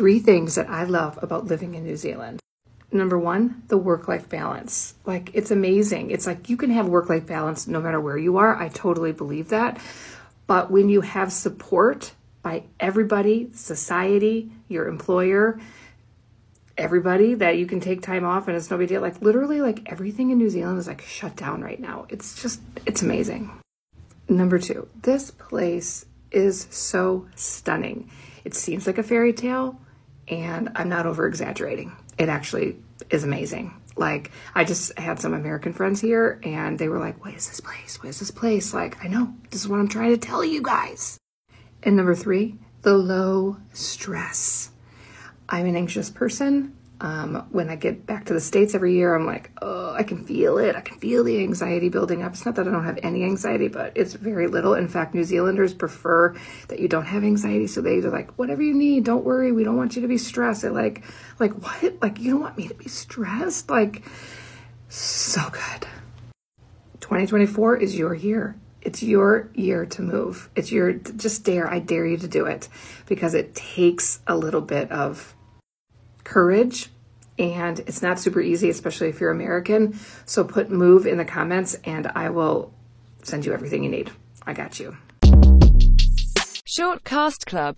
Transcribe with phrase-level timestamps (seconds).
[0.00, 2.40] three things that I love about living in New Zealand.
[2.90, 4.94] Number one, the work life balance.
[5.04, 6.10] Like, it's amazing.
[6.10, 8.56] It's like you can have work life balance no matter where you are.
[8.56, 9.78] I totally believe that.
[10.46, 15.60] But when you have support by everybody, society, your employer,
[16.78, 19.02] everybody that you can take time off and it's no big deal.
[19.02, 22.06] Like literally like everything in New Zealand is like shut down right now.
[22.08, 23.50] It's just it's amazing.
[24.30, 24.88] Number 2.
[25.02, 28.10] This place is so stunning.
[28.46, 29.78] It seems like a fairy tale
[30.30, 31.92] and I'm not over exaggerating.
[32.18, 32.78] It actually
[33.10, 33.74] is amazing.
[33.96, 37.60] Like I just had some American friends here and they were like, "What is this
[37.60, 38.02] place?
[38.02, 39.34] What is this place?" Like, I know.
[39.50, 41.18] This is what I'm trying to tell you guys.
[41.82, 44.70] And number 3, the low stress.
[45.48, 46.76] I'm an anxious person.
[47.02, 50.22] Um, when I get back to the States every year, I'm like, oh, I can
[50.26, 50.76] feel it.
[50.76, 52.32] I can feel the anxiety building up.
[52.32, 54.74] It's not that I don't have any anxiety, but it's very little.
[54.74, 56.36] In fact, New Zealanders prefer
[56.68, 57.66] that you don't have anxiety.
[57.68, 59.50] So they're like, whatever you need, don't worry.
[59.50, 60.60] We don't want you to be stressed.
[60.60, 61.02] They're like,
[61.38, 62.02] like what?
[62.02, 63.70] Like, you don't want me to be stressed?
[63.70, 64.04] Like,
[64.90, 65.88] so good.
[67.00, 68.56] 2024 is your year.
[68.82, 70.50] It's your year to move.
[70.54, 72.68] It's your, just dare, I dare you to do it
[73.06, 75.34] because it takes a little bit of
[76.24, 76.90] courage
[77.38, 79.98] and it's not super easy, especially if you're American.
[80.26, 82.72] So put move in the comments and I will
[83.22, 84.10] send you everything you need.
[84.46, 84.96] I got you.
[86.64, 87.76] Short Cast Club